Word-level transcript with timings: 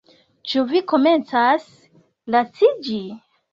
Ĉu 0.51 0.63
vi 0.71 0.81
komencas 0.93 1.69
laciĝi? 2.37 3.01